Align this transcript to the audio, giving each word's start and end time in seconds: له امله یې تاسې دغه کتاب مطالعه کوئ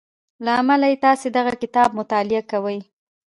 له 0.45 0.51
امله 0.59 0.85
یې 0.91 0.97
تاسې 1.05 1.27
دغه 1.37 1.53
کتاب 1.61 1.89
مطالعه 1.99 2.43
کوئ 2.51 2.79